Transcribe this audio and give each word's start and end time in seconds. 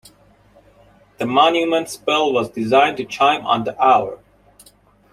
The 1.19 1.27
monument's 1.27 1.95
bell 1.95 2.33
was 2.33 2.49
designed 2.49 2.97
to 2.97 3.05
chime 3.05 3.45
on 3.45 3.65
the 3.65 3.79
hour. 3.79 4.17